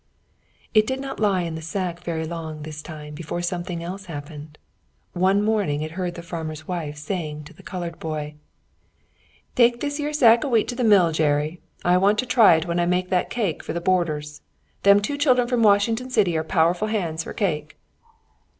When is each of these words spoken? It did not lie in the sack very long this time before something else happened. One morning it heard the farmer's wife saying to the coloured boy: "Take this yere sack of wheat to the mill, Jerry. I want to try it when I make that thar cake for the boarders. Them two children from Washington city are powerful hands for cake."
It 0.73 0.87
did 0.87 0.99
not 0.99 1.19
lie 1.19 1.43
in 1.43 1.53
the 1.53 1.61
sack 1.61 2.03
very 2.03 2.25
long 2.25 2.63
this 2.63 2.81
time 2.81 3.13
before 3.13 3.43
something 3.43 3.83
else 3.83 4.05
happened. 4.05 4.57
One 5.13 5.43
morning 5.43 5.83
it 5.83 5.91
heard 5.91 6.15
the 6.15 6.23
farmer's 6.23 6.67
wife 6.67 6.97
saying 6.97 7.43
to 7.43 7.53
the 7.53 7.61
coloured 7.61 7.99
boy: 7.99 8.33
"Take 9.55 9.79
this 9.79 9.99
yere 9.99 10.11
sack 10.11 10.43
of 10.43 10.49
wheat 10.49 10.67
to 10.69 10.75
the 10.75 10.83
mill, 10.83 11.11
Jerry. 11.11 11.61
I 11.85 11.97
want 11.97 12.17
to 12.17 12.25
try 12.25 12.55
it 12.55 12.65
when 12.65 12.79
I 12.79 12.87
make 12.87 13.11
that 13.11 13.25
thar 13.31 13.43
cake 13.43 13.63
for 13.63 13.73
the 13.73 13.79
boarders. 13.79 14.41
Them 14.81 15.01
two 15.03 15.19
children 15.19 15.47
from 15.47 15.61
Washington 15.61 16.09
city 16.09 16.35
are 16.35 16.43
powerful 16.43 16.87
hands 16.87 17.23
for 17.23 17.33
cake." 17.33 17.77